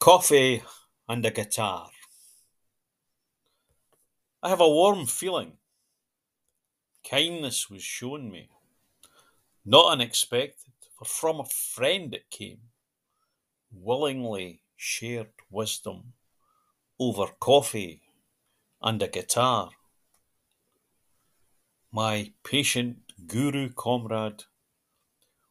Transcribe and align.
Coffee 0.00 0.62
and 1.06 1.26
a 1.26 1.30
guitar. 1.30 1.90
I 4.48 4.50
have 4.52 4.62
a 4.62 4.66
warm 4.66 5.04
feeling. 5.04 5.58
Kindness 7.04 7.68
was 7.68 7.82
shown 7.82 8.30
me, 8.30 8.48
not 9.62 9.92
unexpected, 9.92 10.72
for 10.96 11.04
from 11.04 11.40
a 11.40 11.44
friend 11.44 12.14
it 12.14 12.30
came, 12.30 12.60
willingly 13.70 14.62
shared 14.74 15.32
wisdom 15.50 16.14
over 16.98 17.26
coffee 17.38 18.00
and 18.80 19.02
a 19.02 19.08
guitar. 19.08 19.68
My 21.92 22.32
patient 22.42 23.00
guru 23.26 23.68
comrade, 23.68 24.44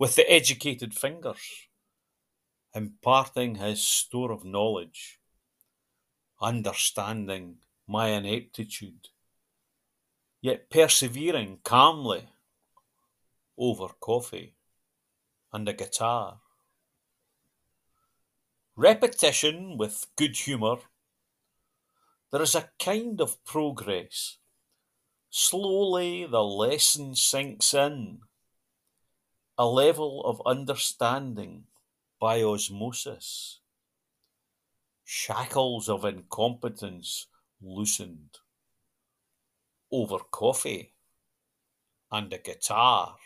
with 0.00 0.16
the 0.16 0.28
educated 0.28 0.94
fingers, 0.94 1.68
imparting 2.74 3.54
his 3.54 3.80
store 3.84 4.32
of 4.32 4.44
knowledge, 4.44 5.20
understanding 6.42 7.58
my 7.90 8.06
ineptitude, 8.10 9.08
yet 10.40 10.70
persevering 10.70 11.58
calmly 11.64 12.28
over 13.58 13.88
coffee 13.98 14.54
and 15.52 15.68
a 15.68 15.72
guitar. 15.72 16.38
Repetition 18.76 19.76
with 19.76 20.06
good 20.14 20.36
humour, 20.36 20.76
there 22.30 22.42
is 22.42 22.54
a 22.54 22.70
kind 22.78 23.20
of 23.20 23.44
progress. 23.44 24.36
Slowly 25.28 26.26
the 26.26 26.44
lesson 26.44 27.16
sinks 27.16 27.74
in, 27.74 28.20
a 29.58 29.66
level 29.66 30.22
of 30.24 30.40
understanding 30.46 31.64
by 32.20 32.40
osmosis. 32.40 33.58
Shackles 35.04 35.88
of 35.88 36.04
incompetence 36.04 37.26
loosened. 37.62 38.38
Over 39.92 40.18
coffee 40.30 40.94
and 42.12 42.32
a 42.32 42.38
guitar. 42.38 43.16